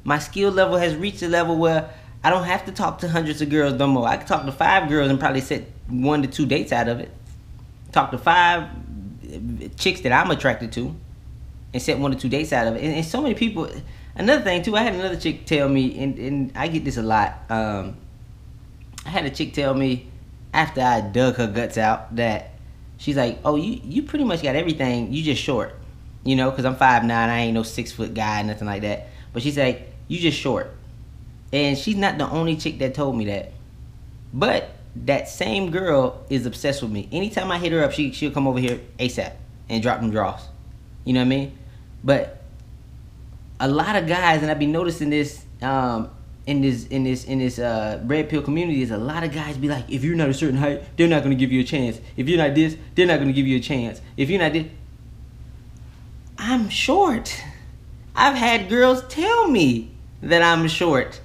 My 0.03 0.19
skill 0.19 0.51
level 0.51 0.77
has 0.77 0.95
reached 0.95 1.21
a 1.21 1.27
level 1.27 1.57
where 1.57 1.89
I 2.23 2.29
don't 2.29 2.45
have 2.45 2.65
to 2.65 2.71
talk 2.71 2.99
to 2.99 3.09
hundreds 3.09 3.41
of 3.41 3.49
girls 3.49 3.73
no 3.73 3.87
more. 3.87 4.07
I 4.07 4.17
can 4.17 4.27
talk 4.27 4.45
to 4.45 4.51
five 4.51 4.89
girls 4.89 5.09
and 5.09 5.19
probably 5.19 5.41
set 5.41 5.65
one 5.87 6.21
to 6.21 6.27
two 6.27 6.45
dates 6.45 6.71
out 6.71 6.87
of 6.87 6.99
it. 6.99 7.11
Talk 7.91 8.11
to 8.11 8.17
five 8.17 8.69
chicks 9.77 10.01
that 10.01 10.11
I'm 10.11 10.31
attracted 10.31 10.71
to 10.73 10.95
and 11.73 11.81
set 11.81 11.99
one 11.99 12.11
to 12.11 12.17
two 12.17 12.29
dates 12.29 12.53
out 12.53 12.67
of 12.67 12.75
it. 12.75 12.83
And, 12.83 12.95
and, 12.95 13.05
so 13.05 13.21
many 13.21 13.35
people. 13.35 13.69
Another 14.15 14.43
thing 14.43 14.61
too, 14.61 14.75
I 14.75 14.83
had 14.83 14.93
another 14.93 15.17
chick 15.17 15.45
tell 15.45 15.67
me, 15.67 15.97
and, 16.01 16.19
and 16.19 16.51
I 16.55 16.67
get 16.67 16.85
this 16.85 16.97
a 16.97 17.01
lot. 17.01 17.39
Um, 17.49 17.97
I 19.05 19.09
had 19.09 19.25
a 19.25 19.29
chick 19.29 19.53
tell 19.53 19.73
me 19.73 20.07
after 20.53 20.81
I 20.81 21.01
dug 21.01 21.35
her 21.35 21.47
guts 21.47 21.77
out 21.77 22.15
that 22.15 22.51
she's 22.97 23.17
like, 23.17 23.39
"Oh, 23.43 23.55
you 23.55 23.81
you 23.83 24.03
pretty 24.03 24.23
much 24.23 24.43
got 24.43 24.55
everything. 24.55 25.11
You 25.11 25.23
just 25.23 25.41
short, 25.41 25.75
you 26.23 26.35
know, 26.35 26.51
because 26.51 26.63
I'm 26.63 26.75
five 26.75 27.03
nine. 27.03 27.29
I 27.29 27.39
ain't 27.39 27.55
no 27.55 27.63
six 27.63 27.91
foot 27.91 28.13
guy, 28.13 28.43
nothing 28.43 28.67
like 28.67 28.83
that. 28.83 29.07
But 29.33 29.41
she's 29.41 29.57
like, 29.57 29.92
you 30.07 30.19
just 30.19 30.37
short." 30.37 30.71
And 31.51 31.77
she's 31.77 31.95
not 31.95 32.17
the 32.17 32.27
only 32.29 32.55
chick 32.55 32.79
that 32.79 32.95
told 32.95 33.15
me 33.15 33.25
that. 33.25 33.51
But 34.33 34.71
that 34.95 35.29
same 35.29 35.71
girl 35.71 36.25
is 36.29 36.45
obsessed 36.45 36.81
with 36.81 36.91
me. 36.91 37.07
Anytime 37.11 37.51
I 37.51 37.59
hit 37.59 37.71
her 37.71 37.83
up, 37.83 37.91
she 37.91 38.11
she'll 38.11 38.31
come 38.31 38.47
over 38.47 38.59
here 38.59 38.79
ASAP 38.99 39.33
and 39.69 39.81
drop 39.81 40.01
them 40.01 40.11
draws. 40.11 40.41
You 41.05 41.13
know 41.13 41.19
what 41.19 41.25
I 41.25 41.29
mean? 41.29 41.57
But 42.03 42.41
a 43.59 43.67
lot 43.67 43.95
of 43.95 44.07
guys, 44.07 44.41
and 44.41 44.51
I've 44.51 44.59
been 44.59 44.71
noticing 44.71 45.09
this 45.09 45.45
um, 45.61 46.09
in 46.45 46.61
this 46.61 46.87
in 46.87 47.03
this 47.03 47.25
in 47.25 47.39
this 47.39 47.59
uh, 47.59 48.01
red 48.03 48.29
pill 48.29 48.41
community, 48.41 48.81
is 48.81 48.91
a 48.91 48.97
lot 48.97 49.23
of 49.23 49.31
guys 49.31 49.57
be 49.57 49.67
like, 49.67 49.89
if 49.89 50.03
you're 50.03 50.15
not 50.15 50.29
a 50.29 50.33
certain 50.33 50.57
height, 50.57 50.83
they're 50.97 51.07
not 51.07 51.23
gonna 51.23 51.35
give 51.35 51.51
you 51.51 51.61
a 51.61 51.63
chance. 51.63 51.99
If 52.17 52.27
you're 52.27 52.37
not 52.37 52.55
this, 52.55 52.77
they're 52.95 53.07
not 53.07 53.19
gonna 53.19 53.33
give 53.33 53.47
you 53.47 53.57
a 53.57 53.61
chance. 53.61 54.01
If 54.17 54.29
you're 54.29 54.41
not 54.41 54.53
this, 54.53 54.67
I'm 56.37 56.69
short. 56.69 57.43
I've 58.15 58.35
had 58.35 58.69
girls 58.69 59.03
tell 59.07 59.47
me 59.47 59.92
that 60.23 60.41
I'm 60.41 60.67
short, 60.67 61.19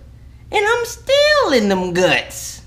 and 0.51 0.65
I'm 0.67 0.85
still 0.85 1.53
in 1.53 1.69
them 1.69 1.93
guts. 1.95 2.63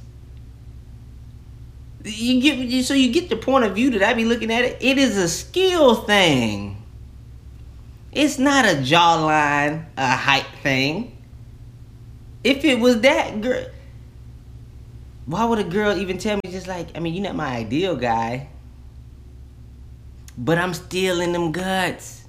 You 2.04 2.42
get 2.42 2.84
so 2.86 2.94
you 2.96 3.12
get 3.12 3.30
the 3.30 3.36
point 3.36 3.66
of 3.66 3.76
view 3.76 3.92
that 3.92 4.02
I 4.02 4.14
be 4.14 4.26
looking 4.26 4.52
at 4.52 4.66
it. 4.66 4.78
It 4.82 4.98
is 4.98 5.18
a 5.18 5.30
skill 5.30 5.96
thing. 5.96 6.82
It's 8.12 8.38
not 8.40 8.66
a 8.66 8.78
jawline, 8.78 9.86
a 9.96 10.16
height 10.16 10.48
thing. 10.64 11.18
If 12.44 12.66
it 12.66 12.80
was 12.80 13.02
that 13.02 13.40
girl, 13.42 13.66
why 15.28 15.46
would 15.46 15.60
a 15.60 15.64
girl 15.64 15.98
even 15.98 16.18
tell 16.18 16.38
me 16.44 16.52
just 16.52 16.68
like, 16.68 16.90
I 16.96 17.00
mean, 17.00 17.14
you're 17.14 17.24
not 17.24 17.36
my 17.36 17.56
ideal 17.56 17.96
guy, 17.96 18.50
but 20.38 20.58
I'm 20.58 20.74
still 20.74 21.22
in 21.22 21.32
them 21.34 21.52
guts. 21.52 22.21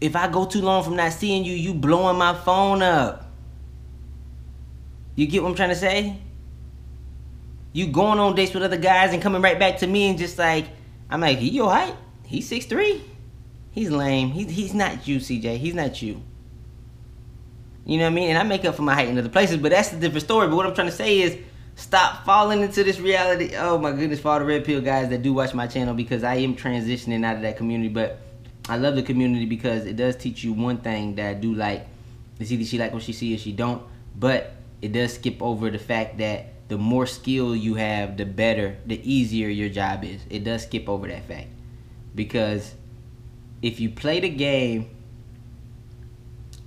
If 0.00 0.14
I 0.14 0.28
go 0.28 0.44
too 0.44 0.60
long 0.60 0.84
from 0.84 0.96
not 0.96 1.12
seeing 1.12 1.44
you, 1.44 1.54
you 1.54 1.72
blowing 1.74 2.18
my 2.18 2.34
phone 2.34 2.82
up. 2.82 3.30
You 5.14 5.26
get 5.26 5.42
what 5.42 5.50
I'm 5.50 5.54
trying 5.54 5.70
to 5.70 5.76
say? 5.76 6.18
You 7.72 7.88
going 7.88 8.18
on 8.18 8.34
dates 8.34 8.54
with 8.54 8.62
other 8.62 8.76
guys 8.76 9.12
and 9.12 9.22
coming 9.22 9.42
right 9.42 9.58
back 9.58 9.78
to 9.78 9.86
me 9.86 10.08
and 10.08 10.18
just 10.18 10.38
like, 10.38 10.66
I'm 11.08 11.20
like, 11.20 11.38
he 11.38 11.50
your 11.50 11.70
height? 11.70 11.94
He's 12.24 12.48
six 12.48 12.66
three. 12.66 13.02
He's 13.70 13.90
lame. 13.90 14.30
He's 14.30 14.50
he's 14.50 14.74
not 14.74 15.06
you, 15.06 15.18
CJ. 15.18 15.58
He's 15.58 15.74
not 15.74 16.00
you. 16.02 16.22
You 17.84 17.98
know 17.98 18.04
what 18.04 18.12
I 18.12 18.14
mean? 18.14 18.30
And 18.30 18.38
I 18.38 18.42
make 18.42 18.64
up 18.64 18.74
for 18.74 18.82
my 18.82 18.94
height 18.94 19.08
in 19.08 19.16
other 19.16 19.28
places, 19.28 19.58
but 19.58 19.70
that's 19.70 19.92
a 19.92 19.96
different 19.96 20.24
story. 20.24 20.48
But 20.48 20.56
what 20.56 20.66
I'm 20.66 20.74
trying 20.74 20.88
to 20.88 20.92
say 20.92 21.20
is 21.20 21.38
stop 21.76 22.24
falling 22.24 22.62
into 22.62 22.82
this 22.82 22.98
reality. 22.98 23.54
Oh 23.56 23.78
my 23.78 23.92
goodness, 23.92 24.18
for 24.18 24.30
all 24.30 24.38
the 24.40 24.44
red 24.44 24.64
pill 24.64 24.80
guys 24.80 25.08
that 25.10 25.22
do 25.22 25.32
watch 25.32 25.54
my 25.54 25.66
channel 25.66 25.94
because 25.94 26.24
I 26.24 26.36
am 26.36 26.56
transitioning 26.56 27.24
out 27.24 27.36
of 27.36 27.42
that 27.42 27.56
community. 27.56 27.88
But 27.88 28.20
I 28.68 28.76
love 28.76 28.96
the 28.96 29.02
community 29.02 29.46
because 29.46 29.86
it 29.86 29.96
does 29.96 30.16
teach 30.16 30.42
you 30.42 30.52
one 30.52 30.78
thing 30.78 31.14
that 31.16 31.28
I 31.28 31.34
do 31.34 31.54
like. 31.54 31.86
It's 32.40 32.50
either 32.50 32.64
she 32.64 32.78
like 32.78 32.92
what 32.92 33.02
she 33.02 33.12
see 33.12 33.34
or 33.34 33.38
she 33.38 33.52
don't. 33.52 33.82
But 34.18 34.52
it 34.82 34.92
does 34.92 35.14
skip 35.14 35.40
over 35.40 35.70
the 35.70 35.78
fact 35.78 36.18
that 36.18 36.68
the 36.68 36.76
more 36.76 37.06
skill 37.06 37.54
you 37.54 37.76
have, 37.76 38.16
the 38.16 38.26
better, 38.26 38.76
the 38.86 39.00
easier 39.08 39.48
your 39.48 39.68
job 39.68 40.04
is. 40.04 40.20
It 40.28 40.42
does 40.42 40.64
skip 40.64 40.88
over 40.88 41.06
that 41.06 41.24
fact. 41.26 41.48
Because 42.14 42.74
if 43.62 43.78
you 43.78 43.90
play 43.90 44.20
the 44.20 44.28
game 44.28 44.90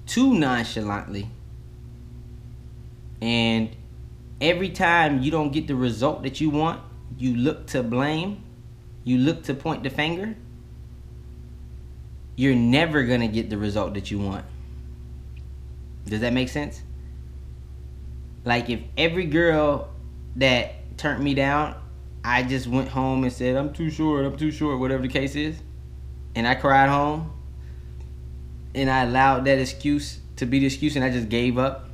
too 0.05 0.33
nonchalantly 0.33 1.29
and 3.21 3.69
every 4.41 4.69
time 4.69 5.21
you 5.21 5.31
don't 5.31 5.51
get 5.51 5.67
the 5.67 5.75
result 5.75 6.23
that 6.23 6.39
you 6.39 6.49
want, 6.49 6.81
you 7.17 7.35
look 7.35 7.67
to 7.67 7.83
blame, 7.83 8.43
you 9.03 9.17
look 9.17 9.43
to 9.43 9.53
point 9.53 9.83
the 9.83 9.89
finger, 9.89 10.35
you're 12.39 12.55
never 12.55 13.03
gonna 13.03 13.27
get 13.27 13.49
the 13.49 13.57
result 13.57 13.95
that 13.95 14.09
you 14.09 14.17
want. 14.17 14.45
Does 16.05 16.21
that 16.21 16.31
make 16.31 16.47
sense? 16.47 16.81
Like 18.45 18.69
if 18.69 18.79
every 18.97 19.25
girl 19.25 19.89
that 20.37 20.97
turned 20.97 21.21
me 21.21 21.33
down, 21.33 21.75
I 22.23 22.43
just 22.43 22.65
went 22.65 22.87
home 22.87 23.25
and 23.25 23.33
said, 23.33 23.57
I'm 23.57 23.73
too 23.73 23.89
short, 23.89 24.23
I'm 24.23 24.37
too 24.37 24.51
short, 24.51 24.79
whatever 24.79 25.01
the 25.01 25.09
case 25.09 25.35
is, 25.35 25.59
and 26.33 26.47
I 26.47 26.55
cried 26.55 26.87
home, 26.87 27.29
and 28.73 28.89
I 28.89 29.03
allowed 29.03 29.43
that 29.43 29.59
excuse 29.59 30.19
to 30.37 30.45
be 30.45 30.59
the 30.59 30.67
excuse 30.67 30.95
and 30.95 31.03
I 31.03 31.09
just 31.09 31.27
gave 31.27 31.57
up, 31.57 31.89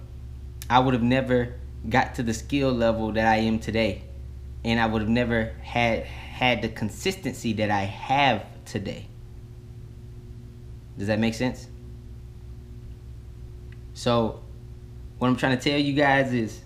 I 0.70 0.78
would 0.78 0.94
have 0.94 1.02
never 1.02 1.56
got 1.90 2.14
to 2.16 2.24
the 2.24 2.36
skill 2.36 2.72
level 2.72 3.14
that 3.14 3.26
I 3.26 3.38
am 3.38 3.58
today. 3.58 4.04
And 4.64 4.80
I 4.80 4.86
would 4.86 5.02
have 5.02 5.10
never 5.10 5.54
had 5.64 6.04
had 6.04 6.62
the 6.62 6.70
consistency 6.70 7.54
that 7.54 7.72
I 7.72 7.82
have 7.82 8.46
today. 8.66 9.08
Does 10.98 11.08
that 11.08 11.20
make 11.20 11.34
sense? 11.34 11.68
So, 13.94 14.42
what 15.18 15.28
I'm 15.28 15.36
trying 15.36 15.58
to 15.58 15.70
tell 15.70 15.80
you 15.80 15.94
guys 15.94 16.34
is 16.34 16.62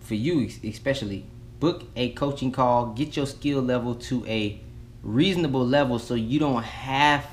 for 0.00 0.14
you 0.14 0.48
especially, 0.64 1.26
book 1.60 1.84
a 1.94 2.10
coaching 2.12 2.50
call, 2.50 2.86
get 2.86 3.16
your 3.16 3.26
skill 3.26 3.60
level 3.60 3.94
to 3.94 4.24
a 4.26 4.60
reasonable 5.02 5.66
level 5.66 5.98
so 5.98 6.14
you 6.14 6.38
don't 6.38 6.62
have 6.62 7.26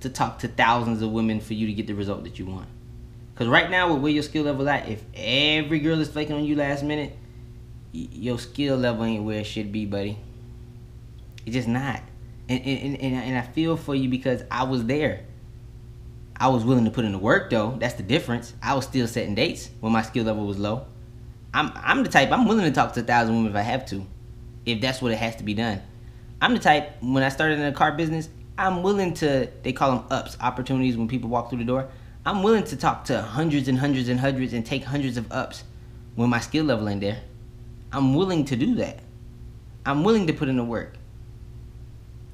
to 0.00 0.08
talk 0.08 0.38
to 0.40 0.48
thousands 0.48 1.02
of 1.02 1.10
women 1.10 1.40
for 1.40 1.54
you 1.54 1.66
to 1.66 1.72
get 1.72 1.86
the 1.86 1.94
result 1.94 2.22
that 2.24 2.38
you 2.38 2.46
want. 2.46 2.68
Because 3.34 3.48
right 3.48 3.70
now, 3.70 3.92
with 3.92 4.02
where 4.02 4.12
your 4.12 4.22
skill 4.22 4.44
level 4.44 4.68
at, 4.68 4.88
if 4.88 5.02
every 5.14 5.80
girl 5.80 6.00
is 6.00 6.08
flaking 6.08 6.36
on 6.36 6.44
you 6.44 6.54
last 6.54 6.84
minute, 6.84 7.16
your 7.92 8.38
skill 8.38 8.76
level 8.76 9.04
ain't 9.04 9.24
where 9.24 9.40
it 9.40 9.46
should 9.46 9.72
be, 9.72 9.86
buddy. 9.86 10.18
It's 11.44 11.54
just 11.54 11.68
not. 11.68 12.02
And, 12.52 12.66
and, 12.66 13.00
and, 13.00 13.14
and 13.14 13.38
I 13.38 13.40
feel 13.40 13.78
for 13.78 13.94
you 13.94 14.10
because 14.10 14.42
I 14.50 14.64
was 14.64 14.84
there. 14.84 15.24
I 16.36 16.48
was 16.48 16.64
willing 16.66 16.84
to 16.84 16.90
put 16.90 17.06
in 17.06 17.12
the 17.12 17.18
work 17.18 17.48
though. 17.48 17.76
That's 17.78 17.94
the 17.94 18.02
difference. 18.02 18.52
I 18.62 18.74
was 18.74 18.84
still 18.84 19.06
setting 19.06 19.34
dates 19.34 19.70
when 19.80 19.90
my 19.92 20.02
skill 20.02 20.24
level 20.24 20.46
was 20.46 20.58
low. 20.58 20.84
I'm 21.54 21.72
I'm 21.74 22.02
the 22.02 22.10
type 22.10 22.30
I'm 22.30 22.46
willing 22.46 22.66
to 22.66 22.72
talk 22.72 22.92
to 22.94 23.00
a 23.00 23.02
thousand 23.02 23.36
women 23.36 23.52
if 23.52 23.56
I 23.56 23.62
have 23.62 23.86
to, 23.86 24.06
if 24.66 24.82
that's 24.82 25.00
what 25.00 25.12
it 25.12 25.16
has 25.16 25.36
to 25.36 25.44
be 25.44 25.54
done. 25.54 25.80
I'm 26.42 26.52
the 26.52 26.60
type 26.60 26.96
when 27.00 27.22
I 27.22 27.30
started 27.30 27.58
in 27.58 27.64
the 27.64 27.72
car 27.72 27.92
business, 27.92 28.28
I'm 28.58 28.82
willing 28.82 29.14
to 29.14 29.48
they 29.62 29.72
call 29.72 29.96
them 29.96 30.06
ups, 30.10 30.36
opportunities 30.40 30.96
when 30.96 31.08
people 31.08 31.30
walk 31.30 31.48
through 31.48 31.60
the 31.60 31.64
door. 31.64 31.88
I'm 32.26 32.42
willing 32.42 32.64
to 32.64 32.76
talk 32.76 33.06
to 33.06 33.22
hundreds 33.22 33.68
and 33.68 33.78
hundreds 33.78 34.10
and 34.10 34.20
hundreds 34.20 34.52
and 34.52 34.66
take 34.66 34.84
hundreds 34.84 35.16
of 35.16 35.32
ups 35.32 35.64
when 36.16 36.28
my 36.28 36.40
skill 36.40 36.66
level 36.66 36.86
ain't 36.86 37.00
there. 37.00 37.22
I'm 37.92 38.14
willing 38.14 38.44
to 38.46 38.56
do 38.56 38.74
that. 38.74 38.98
I'm 39.86 40.04
willing 40.04 40.26
to 40.26 40.34
put 40.34 40.48
in 40.48 40.56
the 40.56 40.64
work. 40.64 40.96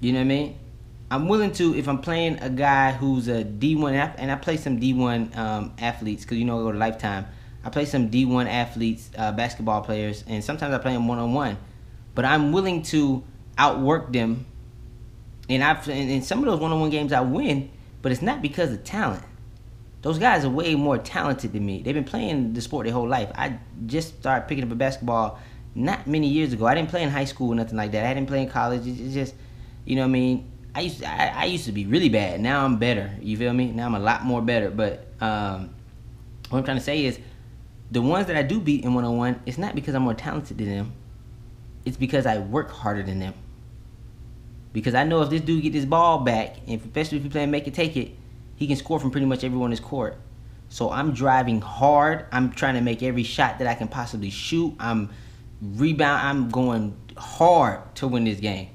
You 0.00 0.12
know 0.12 0.18
what 0.18 0.24
I 0.24 0.28
mean? 0.28 0.58
I'm 1.10 1.26
willing 1.26 1.52
to 1.52 1.74
if 1.74 1.88
I'm 1.88 2.00
playing 2.00 2.38
a 2.40 2.50
guy 2.50 2.92
who's 2.92 3.28
a 3.28 3.42
D1 3.42 4.14
and 4.18 4.30
I 4.30 4.36
play 4.36 4.56
some 4.56 4.78
D1 4.78 5.36
um, 5.36 5.72
athletes 5.78 6.24
because 6.24 6.38
you 6.38 6.44
know 6.44 6.60
I 6.60 6.62
go 6.62 6.72
to 6.72 6.78
Lifetime. 6.78 7.26
I 7.64 7.70
play 7.70 7.86
some 7.86 8.10
D1 8.10 8.48
athletes, 8.48 9.10
uh, 9.16 9.32
basketball 9.32 9.82
players, 9.82 10.22
and 10.26 10.44
sometimes 10.44 10.74
I 10.74 10.78
play 10.78 10.92
them 10.92 11.08
one 11.08 11.18
on 11.18 11.32
one. 11.32 11.58
But 12.14 12.24
I'm 12.24 12.52
willing 12.52 12.82
to 12.84 13.24
outwork 13.56 14.12
them, 14.12 14.46
and 15.48 15.64
I've 15.64 15.88
in 15.88 16.22
some 16.22 16.40
of 16.40 16.44
those 16.44 16.60
one 16.60 16.72
on 16.72 16.80
one 16.80 16.90
games 16.90 17.12
I 17.12 17.20
win, 17.20 17.70
but 18.02 18.12
it's 18.12 18.22
not 18.22 18.42
because 18.42 18.72
of 18.72 18.84
talent. 18.84 19.24
Those 20.02 20.18
guys 20.18 20.44
are 20.44 20.50
way 20.50 20.74
more 20.76 20.98
talented 20.98 21.52
than 21.52 21.66
me. 21.66 21.82
They've 21.82 21.94
been 21.94 22.04
playing 22.04 22.52
the 22.52 22.60
sport 22.60 22.84
their 22.84 22.94
whole 22.94 23.08
life. 23.08 23.30
I 23.34 23.58
just 23.86 24.18
started 24.20 24.46
picking 24.46 24.62
up 24.62 24.70
a 24.70 24.76
basketball 24.76 25.40
not 25.74 26.06
many 26.06 26.28
years 26.28 26.52
ago. 26.52 26.66
I 26.66 26.74
didn't 26.74 26.90
play 26.90 27.02
in 27.02 27.10
high 27.10 27.24
school 27.24 27.52
or 27.52 27.54
nothing 27.56 27.76
like 27.76 27.92
that. 27.92 28.04
I 28.04 28.14
didn't 28.14 28.28
play 28.28 28.42
in 28.42 28.48
college. 28.48 28.86
It's 28.86 29.12
just, 29.12 29.34
you 29.88 29.96
know 29.96 30.02
what 30.02 30.08
I 30.08 30.12
mean? 30.12 30.52
I 30.74 30.80
used 30.82 30.98
to, 30.98 31.08
I, 31.08 31.32
I 31.34 31.44
used 31.46 31.64
to 31.64 31.72
be 31.72 31.86
really 31.86 32.10
bad. 32.10 32.42
Now 32.42 32.62
I'm 32.62 32.76
better. 32.76 33.10
You 33.22 33.38
feel 33.38 33.54
me? 33.54 33.72
Now 33.72 33.86
I'm 33.86 33.94
a 33.94 33.98
lot 33.98 34.22
more 34.22 34.42
better. 34.42 34.68
But 34.68 35.06
um, 35.18 35.74
what 36.50 36.58
I'm 36.58 36.64
trying 36.64 36.76
to 36.76 36.82
say 36.82 37.06
is, 37.06 37.18
the 37.90 38.02
ones 38.02 38.26
that 38.26 38.36
I 38.36 38.42
do 38.42 38.60
beat 38.60 38.84
in 38.84 38.92
one 38.92 39.06
on 39.06 39.16
one, 39.16 39.40
it's 39.46 39.56
not 39.56 39.74
because 39.74 39.94
I'm 39.94 40.02
more 40.02 40.12
talented 40.12 40.58
than 40.58 40.68
them. 40.68 40.92
It's 41.86 41.96
because 41.96 42.26
I 42.26 42.36
work 42.36 42.70
harder 42.70 43.02
than 43.02 43.18
them. 43.18 43.32
Because 44.74 44.92
I 44.92 45.04
know 45.04 45.22
if 45.22 45.30
this 45.30 45.40
dude 45.40 45.62
get 45.62 45.72
this 45.72 45.86
ball 45.86 46.18
back, 46.18 46.56
and 46.66 46.78
especially 46.82 47.16
if 47.16 47.24
you 47.24 47.30
play 47.30 47.46
make 47.46 47.66
it 47.66 47.72
take 47.72 47.96
it, 47.96 48.10
he 48.56 48.66
can 48.66 48.76
score 48.76 49.00
from 49.00 49.10
pretty 49.10 49.26
much 49.26 49.42
everyone 49.42 49.68
in 49.68 49.70
his 49.70 49.80
court. 49.80 50.18
So 50.68 50.90
I'm 50.90 51.14
driving 51.14 51.62
hard. 51.62 52.26
I'm 52.30 52.52
trying 52.52 52.74
to 52.74 52.82
make 52.82 53.02
every 53.02 53.22
shot 53.22 53.58
that 53.60 53.66
I 53.66 53.72
can 53.72 53.88
possibly 53.88 54.28
shoot. 54.28 54.74
I'm 54.78 55.08
rebound. 55.62 56.28
I'm 56.28 56.50
going 56.50 56.94
hard 57.16 57.94
to 57.96 58.06
win 58.06 58.24
this 58.24 58.38
game. 58.38 58.68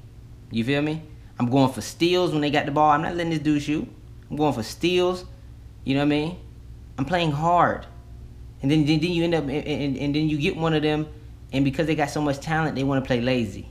You 0.53 0.63
feel 0.63 0.81
me? 0.81 1.01
I'm 1.39 1.49
going 1.49 1.71
for 1.73 1.81
steals 1.81 2.31
when 2.31 2.41
they 2.41 2.51
got 2.51 2.65
the 2.65 2.71
ball. 2.71 2.91
I'm 2.91 3.01
not 3.01 3.15
letting 3.15 3.31
this 3.31 3.39
dude 3.39 3.61
shoot. 3.61 3.87
I'm 4.29 4.37
going 4.37 4.53
for 4.53 4.63
steals. 4.63 5.25
You 5.83 5.95
know 5.95 6.01
what 6.01 6.05
I 6.05 6.09
mean? 6.09 6.37
I'm 6.97 7.05
playing 7.05 7.31
hard. 7.31 7.87
And 8.61 8.69
then, 8.69 8.85
then, 8.85 8.99
then 8.99 9.11
you 9.11 9.23
end 9.23 9.33
up, 9.33 9.43
and, 9.43 9.51
and, 9.51 9.97
and 9.97 10.15
then 10.15 10.29
you 10.29 10.37
get 10.37 10.55
one 10.55 10.73
of 10.73 10.83
them, 10.83 11.07
and 11.51 11.65
because 11.65 11.87
they 11.87 11.95
got 11.95 12.11
so 12.11 12.21
much 12.21 12.39
talent, 12.39 12.75
they 12.75 12.83
want 12.83 13.03
to 13.03 13.07
play 13.07 13.19
lazy. 13.19 13.67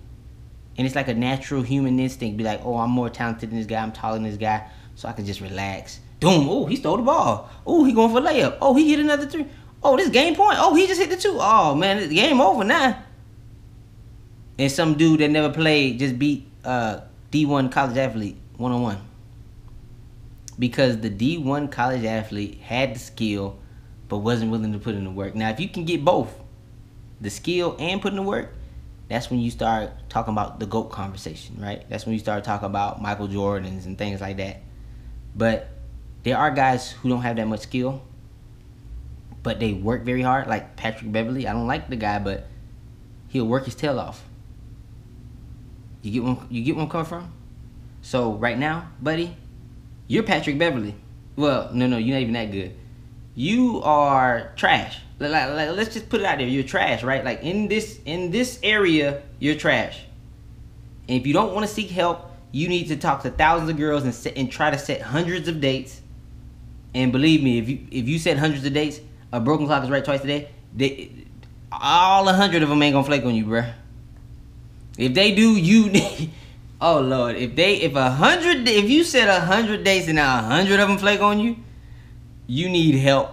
And 0.76 0.86
it's 0.86 0.96
like 0.96 1.08
a 1.08 1.14
natural 1.14 1.62
human 1.62 1.98
instinct. 2.00 2.36
Be 2.36 2.44
like, 2.44 2.60
oh, 2.64 2.76
I'm 2.76 2.90
more 2.90 3.08
talented 3.08 3.50
than 3.50 3.58
this 3.58 3.66
guy. 3.66 3.80
I'm 3.80 3.92
taller 3.92 4.14
than 4.14 4.24
this 4.24 4.36
guy 4.36 4.68
so 4.96 5.08
I 5.08 5.12
can 5.12 5.24
just 5.24 5.40
relax. 5.40 6.00
Boom! 6.20 6.48
Oh, 6.48 6.66
he 6.66 6.76
stole 6.76 6.96
the 6.96 7.02
ball. 7.02 7.48
Oh, 7.66 7.84
he 7.84 7.92
going 7.92 8.12
for 8.12 8.20
layup. 8.20 8.58
Oh, 8.60 8.74
he 8.74 8.90
hit 8.90 9.00
another 9.00 9.26
three. 9.26 9.46
Oh, 9.82 9.96
this 9.96 10.08
game 10.08 10.34
point. 10.34 10.58
Oh, 10.60 10.74
he 10.74 10.86
just 10.86 11.00
hit 11.00 11.10
the 11.10 11.16
two. 11.16 11.36
Oh 11.40 11.74
man, 11.74 11.98
it's 11.98 12.12
game 12.12 12.40
over 12.40 12.64
now. 12.64 13.02
And 14.58 14.70
some 14.70 14.94
dude 14.94 15.20
that 15.20 15.30
never 15.30 15.52
played 15.52 15.98
just 15.98 16.18
beat 16.18 16.46
uh, 16.64 17.00
D1 17.31 17.73
college 17.73 17.97
athlete 17.97 18.37
one 18.57 18.73
on 18.73 18.83
one. 18.83 19.00
Because 20.59 21.00
the 21.00 21.11
D1 21.11 21.71
college 21.71 22.04
athlete 22.04 22.61
had 22.61 22.95
the 22.95 22.99
skill, 22.99 23.59
but 24.09 24.19
wasn't 24.19 24.50
willing 24.50 24.73
to 24.73 24.78
put 24.78 24.95
in 24.95 25.04
the 25.04 25.11
work. 25.11 25.35
Now, 25.35 25.50
if 25.50 25.59
you 25.59 25.69
can 25.69 25.85
get 25.85 26.04
both, 26.04 26.38
the 27.21 27.31
skill 27.31 27.76
and 27.78 28.00
put 28.02 28.12
in 28.12 28.16
the 28.16 28.23
work, 28.23 28.52
that's 29.09 29.31
when 29.31 29.40
you 29.40 29.50
start 29.50 29.90
talking 30.09 30.33
about 30.33 30.61
the 30.61 30.66
GOAT 30.66 30.90
conversation, 30.90 31.57
right? 31.61 31.88
That's 31.88 32.07
when 32.07 32.12
you 32.12 32.19
start 32.19 32.45
talking 32.45 32.66
about 32.66 33.00
Michael 33.00 33.28
Jordans 33.28 33.87
and 33.87 33.97
things 33.97 34.21
like 34.21 34.37
that. 34.38 34.62
But 35.35 35.69
there 36.23 36.37
are 36.37 36.50
guys 36.50 36.92
who 36.92 37.09
don't 37.09 37.23
have 37.23 37.37
that 37.37 37.47
much 37.47 37.61
skill, 37.61 38.02
but 39.42 39.61
they 39.61 39.73
work 39.73 40.04
very 40.04 40.23
hard. 40.23 40.47
Like 40.47 40.76
Patrick 40.76 41.11
Beverley, 41.11 41.47
I 41.47 41.52
don't 41.52 41.66
like 41.66 41.88
the 41.88 41.97
guy, 41.97 42.19
but 42.19 42.47
he'll 43.28 43.47
work 43.47 43.64
his 43.64 43.75
tail 43.75 43.99
off. 43.99 44.23
You 46.02 46.11
get 46.11 46.23
one. 46.25 46.47
You 46.50 46.62
get 46.62 46.76
one 46.76 46.88
come 46.88 47.04
from. 47.04 47.32
So 48.02 48.35
right 48.35 48.59
now, 48.59 48.88
buddy, 49.00 49.37
you're 50.09 50.25
Patrick 50.25 50.59
Beverley. 50.59 50.94
Well, 51.37 51.71
no, 51.73 51.87
no, 51.87 51.97
you're 51.97 52.16
not 52.16 52.23
even 52.23 52.35
that 52.35 52.50
good. 52.50 52.75
You 53.35 53.80
are 53.82 54.52
trash. 54.56 54.99
Like, 55.18 55.30
like, 55.30 55.76
let's 55.76 55.94
just 55.94 56.09
put 56.09 56.21
it 56.21 56.26
out 56.26 56.38
there. 56.38 56.47
You're 56.47 56.64
trash, 56.64 57.02
right? 57.02 57.25
Like 57.25 57.42
in 57.42 57.68
this 57.68 58.00
in 58.04 58.30
this 58.30 58.59
area, 58.62 59.23
you're 59.38 59.54
trash. 59.54 60.00
And 61.09 61.21
if 61.21 61.26
you 61.26 61.32
don't 61.32 61.54
want 61.54 61.66
to 61.66 61.73
seek 61.73 61.90
help, 61.90 62.30
you 62.50 62.68
need 62.68 62.88
to 62.88 62.97
talk 62.97 63.23
to 63.23 63.30
thousands 63.30 63.71
of 63.71 63.76
girls 63.76 64.02
and 64.04 64.14
set, 64.14 64.37
and 64.37 64.50
try 64.50 64.71
to 64.71 64.78
set 64.78 65.00
hundreds 65.00 65.49
of 65.49 65.61
dates. 65.61 66.00
And 66.94 67.12
believe 67.12 67.42
me, 67.42 67.59
if 67.59 67.68
you 67.68 67.87
if 67.90 68.09
you 68.09 68.18
set 68.18 68.37
hundreds 68.37 68.66
of 68.66 68.73
dates, 68.73 69.00
a 69.32 69.40
broken 69.40 69.66
clock 69.66 69.85
is 69.85 69.90
right 69.90 70.04
twice 70.04 70.23
a 70.25 70.26
day. 70.26 70.50
They, 70.75 71.26
all 71.71 72.28
a 72.28 72.32
hundred 72.35 72.62
of 72.62 72.68
them 72.68 72.82
ain't 72.82 72.92
gonna 72.92 73.06
flake 73.06 73.25
on 73.25 73.35
you, 73.35 73.47
bruh. 73.47 73.73
If 74.99 75.14
they 75.14 75.34
do, 75.34 75.56
you 75.56 75.88
need. 75.96 76.30
Oh 76.80 77.00
Lord, 77.00 77.37
if 77.37 77.54
they 77.54 77.76
if 77.76 77.94
a 77.94 78.11
hundred 78.11 78.66
if 78.66 78.90
you 78.90 79.04
set 79.04 79.28
a 79.28 79.40
hundred 79.44 79.84
dates 79.84 80.08
and 80.08 80.16
now 80.16 80.40
a 80.40 80.42
hundred 80.42 80.80
of 80.80 80.88
them 80.88 80.99
flake 80.99 81.20
on 81.20 81.38
you, 81.38 81.56
you 82.46 82.68
need 82.68 82.96
help 82.96 83.30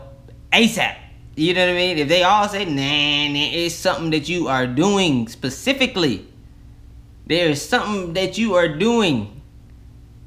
ASAP. 0.53 0.95
You 1.35 1.53
know 1.53 1.65
what 1.65 1.71
I 1.71 1.75
mean? 1.75 1.97
If 1.97 2.09
they 2.09 2.23
all 2.23 2.47
say, 2.47 2.65
nah, 2.65 2.73
nah 2.73 3.57
it's 3.57 3.73
something 3.73 4.11
that 4.11 4.29
you 4.29 4.47
are 4.49 4.67
doing 4.67 5.27
specifically 5.27 6.29
there 7.29 7.47
is 7.47 7.61
something 7.61 8.13
that 8.13 8.39
you 8.39 8.55
are 8.55 8.67
doing 8.67 9.41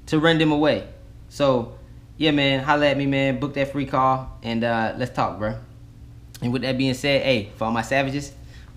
to 0.06 0.20
run 0.20 0.38
them 0.38 0.52
away. 0.52 0.86
So, 1.28 1.76
yeah, 2.16 2.30
man, 2.30 2.62
holla 2.62 2.86
at 2.86 2.96
me, 2.96 3.06
man. 3.06 3.40
Book 3.40 3.54
that 3.54 3.72
free 3.72 3.86
call 3.86 4.38
and 4.44 4.62
uh, 4.62 4.94
let's 4.96 5.12
talk, 5.12 5.36
bro. 5.36 5.58
And 6.40 6.52
with 6.52 6.62
that 6.62 6.78
being 6.78 6.94
said, 6.94 7.22
hey, 7.22 7.50
for 7.56 7.64
all 7.64 7.72
my 7.72 7.82
savages, 7.82 8.32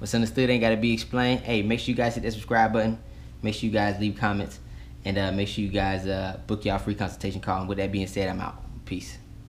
what's 0.05 0.13
understood 0.13 0.51
ain't 0.51 0.61
gotta 0.61 0.77
be 0.77 0.93
explained. 0.93 1.39
Hey, 1.39 1.63
make 1.63 1.79
sure 1.79 1.89
you 1.89 1.95
guys 1.95 2.13
hit 2.13 2.21
that 2.21 2.31
subscribe 2.31 2.73
button. 2.73 2.99
Make 3.41 3.55
sure 3.55 3.65
you 3.65 3.73
guys 3.73 3.99
leave 3.99 4.15
comments 4.15 4.59
and 5.03 5.17
uh, 5.17 5.31
make 5.31 5.47
sure 5.47 5.63
you 5.63 5.71
guys 5.71 6.05
uh, 6.05 6.39
book 6.45 6.63
y'all 6.63 6.77
free 6.77 6.93
consultation 6.93 7.41
call. 7.41 7.61
And 7.61 7.67
with 7.67 7.79
that 7.79 7.91
being 7.91 8.05
said, 8.05 8.29
I'm 8.29 8.39
out. 8.39 8.61
Peace. 8.85 9.17